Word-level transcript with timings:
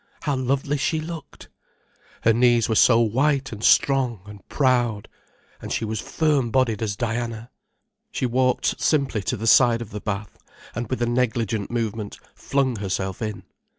How 0.23 0.35
lovely 0.35 0.77
she 0.77 0.99
looked! 0.99 1.47
Her 2.21 2.33
knees 2.33 2.67
were 2.67 2.73
so 2.73 2.99
white 2.99 3.51
and 3.51 3.63
strong 3.63 4.23
and 4.25 4.41
proud, 4.49 5.07
and 5.61 5.71
she 5.71 5.85
was 5.85 5.99
firm 6.01 6.49
bodied 6.49 6.81
as 6.81 6.95
Diana. 6.95 7.51
She 8.11 8.25
walked 8.25 8.81
simply 8.81 9.21
to 9.21 9.37
the 9.37 9.45
side 9.45 9.79
of 9.79 9.91
the 9.91 10.01
bath, 10.01 10.39
and 10.73 10.89
with 10.89 11.03
a 11.03 11.05
negligent 11.05 11.69
movement, 11.69 12.17
flung 12.33 12.77
herself 12.77 13.21
in. 13.21 13.43